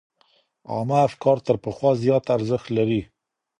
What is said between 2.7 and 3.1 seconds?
لري.